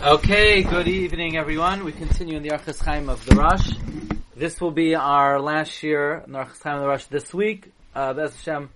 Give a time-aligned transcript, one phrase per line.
[0.00, 1.82] Okay, good evening everyone.
[1.82, 3.72] We continue in the Orchos Chaim of the Rosh.
[4.36, 7.72] This will be our last year in the Orchos Chaim of the Rosh this week.
[7.96, 8.70] Uh, Bez Hashem,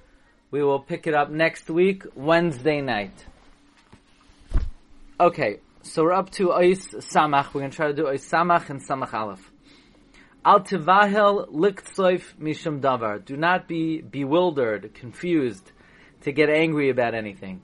[0.50, 3.14] we will pick it up next week, Wednesday night.
[5.20, 7.54] Okay, so we're up to Ois Samach.
[7.54, 9.52] We're going to try to do Ois Samach and Samach Aleph.
[10.44, 13.24] Al tivahel liktsoif mishum davar.
[13.24, 15.70] Do not be bewildered, confused,
[16.22, 17.62] to get angry about anything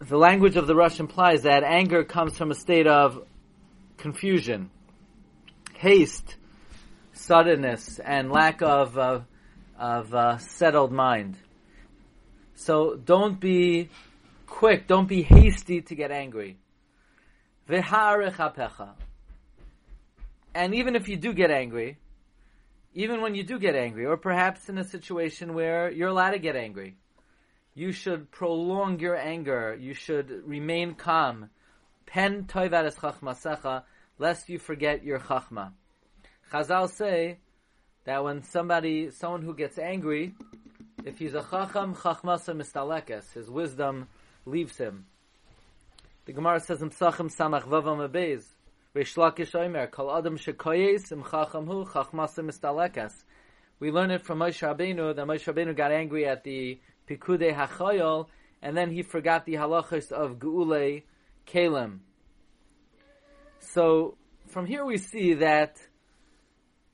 [0.00, 3.22] the language of the Rosh implies that anger comes from a state of
[3.98, 4.70] confusion,
[5.74, 6.36] haste,
[7.12, 9.20] suddenness, and lack of uh,
[9.78, 11.36] of uh, settled mind.
[12.54, 13.90] So don't be
[14.46, 16.56] quick, don't be hasty to get angry.
[20.54, 21.98] And even if you do get angry,
[22.94, 26.38] even when you do get angry, or perhaps in a situation where you're allowed to
[26.38, 26.96] get angry,
[27.74, 29.76] you should prolong your anger.
[29.78, 31.50] You should remain calm.
[32.06, 33.84] Pen toivaris chachmasecha,
[34.18, 35.72] lest you forget your chachma.
[36.52, 37.38] Chazal say
[38.04, 40.34] that when somebody, someone who gets angry,
[41.04, 44.08] if he's a chacham, chachmasa mistalekes, his wisdom
[44.44, 45.06] leaves him.
[46.26, 48.44] The Gemara says in Samach Vavam Abez,
[48.94, 53.14] Reish Lakish Omer, Kol Adam Shekoyes Im Chacham Hu Chachmasa Mistalekes.
[53.78, 56.80] We learn it from Moshe Rabbeinu that Moshe Rabbeinu got angry at the
[57.10, 58.26] Pikude Hachayol,
[58.62, 61.02] and then he forgot the halachas of Geule
[61.46, 61.98] Kalim.
[63.58, 64.16] So
[64.46, 65.78] from here we see that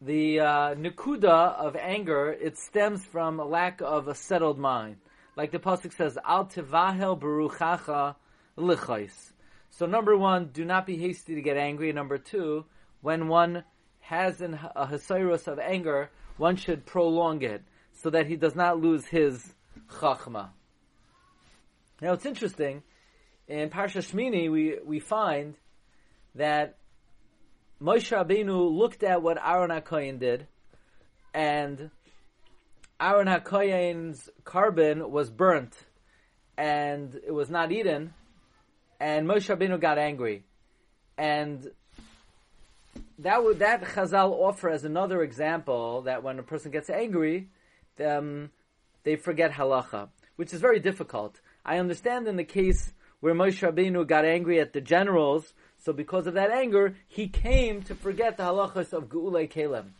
[0.01, 4.97] the uh, of anger it stems from a lack of a settled mind,
[5.37, 8.17] like the pasuk says, "Al tivahel beruchacha
[8.57, 9.33] lichais."
[9.71, 11.93] So number one, do not be hasty to get angry.
[11.93, 12.65] Number two,
[13.03, 13.65] when one
[14.01, 18.81] has an, a hasirus of anger, one should prolong it so that he does not
[18.81, 19.55] lose his
[19.89, 20.51] Chachma.
[22.01, 22.83] Now it's interesting.
[23.49, 25.55] In Parsha Shmini, we, we find
[26.35, 26.77] that
[27.81, 30.47] Moshe Rabbeinu looked at what Aaron HaKoyin did,
[31.33, 31.91] and
[33.01, 35.75] Aaron HaKoyin's korban was burnt,
[36.57, 38.15] and it was not eaten,
[38.99, 40.45] and Moshe Rabbeinu got angry.
[41.19, 41.71] And
[43.19, 47.49] that would that Chazal offer as another example that when a person gets angry,
[48.05, 48.51] um,
[49.07, 51.41] they forget halacha, which is very difficult.
[51.65, 56.27] I understand in the case where Moshe Rabbeinu got angry at the generals, so because
[56.27, 59.91] of that anger, he came to forget the halachas of Geulei Kalem.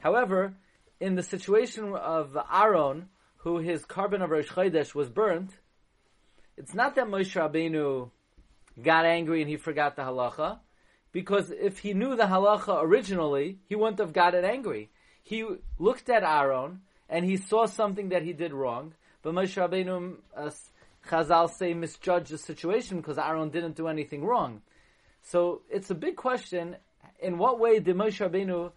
[0.00, 0.54] However,
[0.98, 5.50] in the situation of Aaron, who his korban of Rosh Chodesh was burnt,
[6.56, 8.10] it's not that Moshe Rabbeinu
[8.82, 10.60] got angry and he forgot the halacha,
[11.12, 14.90] because if he knew the halacha originally, he wouldn't have gotten angry.
[15.22, 15.46] He
[15.78, 20.50] looked at Aaron and he saw something that he did wrong, but Moshe Rabbeinu, uh,
[21.08, 24.62] Chazal say, misjudged the situation because Aaron didn't do anything wrong.
[25.22, 26.76] So it's a big question.
[27.20, 28.72] In what way did Moshe Rabbeinu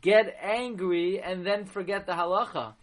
[0.00, 2.74] get angry and then forget the halacha?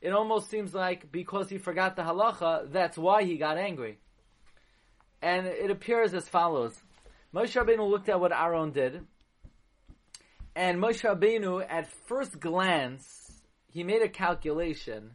[0.00, 3.98] It almost seems like because he forgot the halacha, that's why he got angry.
[5.20, 6.80] And it appears as follows.
[7.34, 9.04] Moshe Rabbeinu looked at what Aaron did,
[10.58, 13.27] and Moshe Rabbeinu, at first glance,
[13.68, 15.14] he made a calculation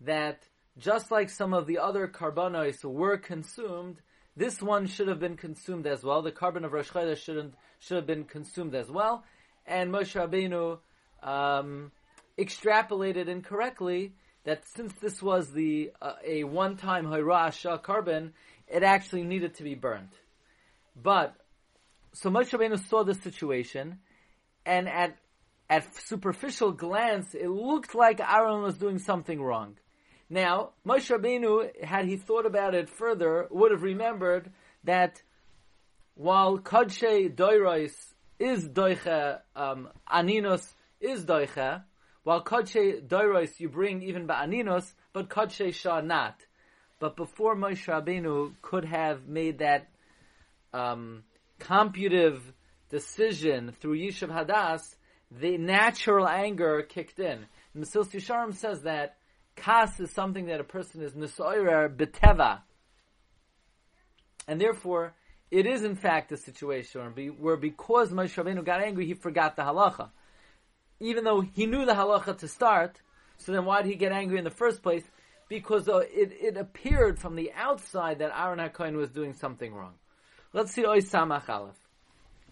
[0.00, 0.42] that
[0.78, 4.00] just like some of the other korbanos were consumed,
[4.36, 6.22] this one should have been consumed as well.
[6.22, 9.24] The korban of Rosh Chodesh shouldn't should have been consumed as well.
[9.66, 10.78] And Moshe Rabbeinu
[11.22, 11.92] um,
[12.38, 14.14] extrapolated incorrectly
[14.44, 18.32] that since this was the uh, a one-time Hairah korban,
[18.66, 20.12] it actually needed to be burnt.
[21.00, 21.34] But
[22.12, 24.00] so Moshe Rabbeinu saw the situation,
[24.66, 25.16] and at
[25.68, 29.76] at superficial glance, it looked like Aaron was doing something wrong.
[30.28, 34.50] Now, Moshe Rabbeinu, had he thought about it further, would have remembered
[34.84, 35.22] that
[36.14, 37.94] while Kadshe Doirois
[38.38, 40.66] is Doiche, um, Aninos
[41.00, 41.82] is Doiche,
[42.22, 46.40] while Kadshe Doirois you bring even by Aninos, but Kadshe Shah not.
[46.98, 49.88] But before Moshe Rabbeinu could have made that
[50.72, 51.24] um,
[51.58, 52.40] computive
[52.88, 54.94] decision through Yishuv Hadas,
[55.40, 57.46] the natural anger kicked in.
[57.76, 59.16] Mesilas Yesharim says that
[59.56, 62.60] kas is something that a person is nisoirer beteva,
[64.46, 65.14] and therefore
[65.50, 67.00] it is in fact a situation
[67.38, 70.10] where because Moshe Rabbeinu got angry, he forgot the halacha,
[71.00, 73.00] even though he knew the halacha to start.
[73.38, 75.02] So then, why did he get angry in the first place?
[75.48, 79.94] Because uh, it, it appeared from the outside that Aaron HaKohen was doing something wrong.
[80.52, 81.83] Let's see Oy Samach Aleph.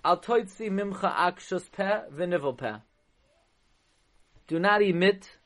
[0.05, 2.77] Al toitzi mimcha akshus peh v'nivel peh.
[4.49, 5.39] Do not emit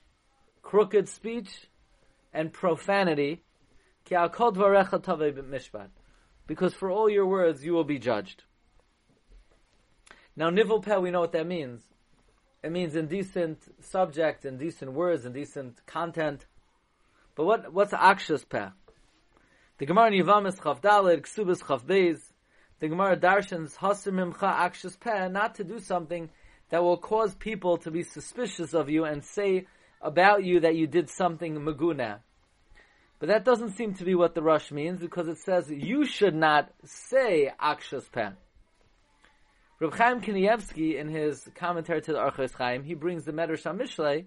[0.62, 1.68] crooked speech
[2.32, 3.42] and profanity.
[4.04, 5.88] Ki al kol dvarecha tavei
[6.46, 8.44] because for all your words you will be judged.
[10.36, 11.82] Now, nivel peh, we know what that means.
[12.62, 16.46] It means indecent subject, indecent words, indecent content.
[17.34, 18.68] But what what's akshas peh?
[19.78, 22.20] The Gemara in Yivamis Chav Daled, Ksubas Chav Beis,
[22.80, 26.30] the Gemara darshans Hasim Mimcha akshas peh, not to do something
[26.70, 29.66] that will cause people to be suspicious of you and say
[30.00, 32.18] about you that you did something maguna.
[33.18, 36.34] But that doesn't seem to be what the Rosh means because it says you should
[36.34, 38.30] not say akshas peh.
[39.78, 44.24] Reb Chaim Kanievsky, in his commentary to the Orchos Chaim, he brings the Medrash Mishlei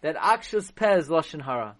[0.00, 1.76] that Akshas is Lashon Hara.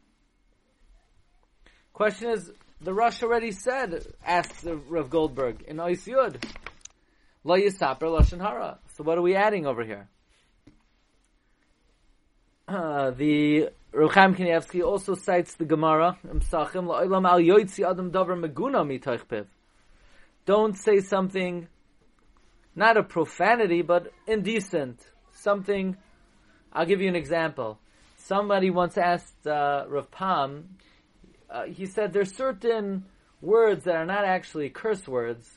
[1.93, 6.43] Question is, the Rosh already said, asks Rav Goldberg in Ois Yud,
[7.45, 8.79] Lo Yisaper Lashon Hara.
[8.97, 10.09] So what are we adding over here?
[12.67, 18.87] Uh, the Reb Chaim also cites the Gemara, Pesachim, La'olam al yoitzi adam davar meguna
[18.87, 19.47] mitoich
[20.47, 21.67] Don't say something
[22.77, 25.01] not a profanity, but indecent.
[25.33, 25.97] Something,
[26.73, 27.79] I'll give you an example.
[28.19, 30.77] Somebody once asked uh, Rav Pam,
[31.51, 33.05] uh, he said there's certain
[33.41, 35.51] words that are not actually curse words,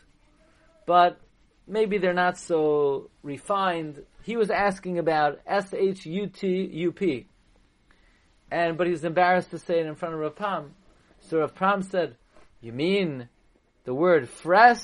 [0.86, 1.20] but
[1.68, 4.04] maybe they're not so refined.
[4.24, 7.28] He was asking about S H U T U P,
[8.52, 10.72] and but he was embarrassed to say it in front of Rav Pam.
[11.20, 12.16] So Rav Pam said,
[12.62, 13.30] "You mean
[13.84, 14.84] the word fres?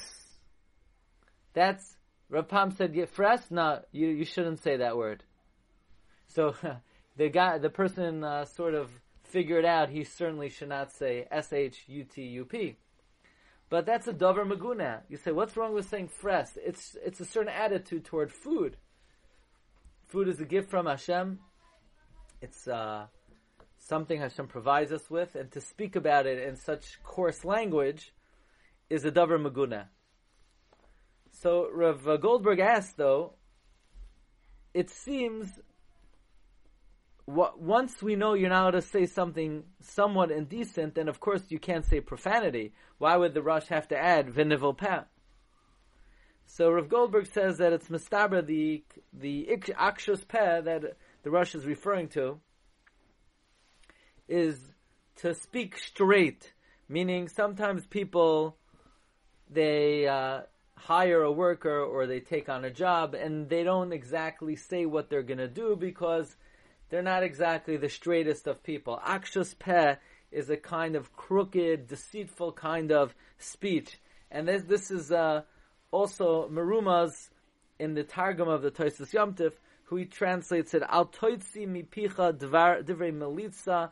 [1.54, 1.98] That's
[2.30, 5.24] Rav Pam said, "Yifres, no, you you shouldn't say that word."
[6.28, 6.54] So
[7.18, 8.92] the guy, the person, uh, sort of
[9.30, 12.78] figured out he certainly should not say S H U T U P.
[13.70, 15.02] But that's a dover maguna.
[15.10, 16.58] You say, what's wrong with saying fres?
[16.58, 18.78] It's it's a certain attitude toward food.
[20.08, 21.40] Food is a gift from Hashem.
[22.42, 23.06] It's uh,
[23.78, 28.14] something Hashem provides us with, and to speak about it in such coarse language
[28.90, 29.86] is a dover maguna.
[31.32, 33.34] So Rav Goldberg asked, though,
[34.74, 35.60] it seems
[37.30, 41.60] once we know you're not allowed to say something somewhat indecent, then of course you
[41.60, 42.74] can't say profanity.
[42.98, 45.02] Why would the Rosh have to add vinival peh?
[46.48, 48.84] So Rav Goldberg says that it's mistabra the
[49.14, 49.48] the
[49.78, 52.40] akshus peh that the Rosh is referring to
[54.28, 54.60] is
[55.18, 56.54] to speak straight,
[56.88, 58.58] meaning sometimes people
[59.52, 60.42] they uh,
[60.76, 65.10] hire a worker or they take on a job and they don't exactly say what
[65.10, 66.36] they're going to do because
[66.90, 69.00] they're not exactly the straightest of people.
[69.06, 69.96] Akshus peh
[70.32, 74.00] is a kind of crooked, deceitful kind of speech.
[74.32, 75.42] And this, this is uh,
[75.92, 77.30] also Maruma's
[77.80, 79.54] in the Targum of the Toisus Yomtiv,
[79.86, 83.90] who he translates it, Al toitzi mipicha divrei melitza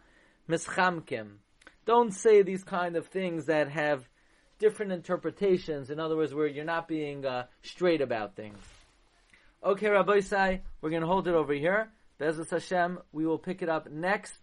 [0.47, 1.38] mischamkim.
[1.85, 4.07] Don't say these kind of things that have
[4.59, 5.89] different interpretations.
[5.89, 8.59] In other words, where you're not being uh, straight about things.
[9.63, 11.89] Okay, Rabbosai, we're going to hold it over here.
[12.19, 14.42] Be'ezus Hashem, we will pick it up next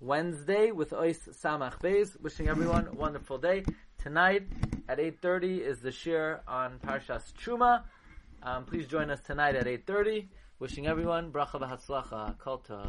[0.00, 2.18] Wednesday with Ois Samach Beis.
[2.22, 3.64] Wishing everyone a wonderful day.
[3.98, 4.44] Tonight
[4.88, 7.82] at 8.30 is the shiur on Parshas Truma.
[8.42, 10.28] Um, please join us tonight at 8.30.
[10.58, 12.38] Wishing everyone bracha v'hatzlacha.
[12.38, 12.60] Kol